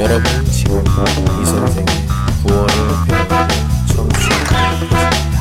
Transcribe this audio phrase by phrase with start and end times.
[0.00, 1.86] 여러분 지금 이 선생의
[2.44, 2.68] 구월을
[3.08, 3.48] 배우는
[3.88, 5.36] 청취하고 계십니다.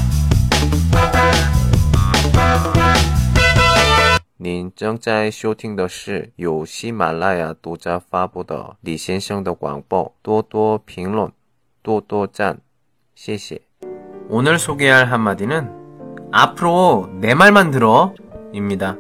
[4.38, 11.32] 您正在收听的是由喜马拉雅独家发布的李先生的广播，多多评论，
[11.82, 12.60] 多多赞，
[13.16, 13.62] 谢谢。
[14.30, 15.70] 오늘 소개할 한마디는
[16.32, 18.14] 앞으로 내 말만 들어
[18.54, 18.96] 입니다.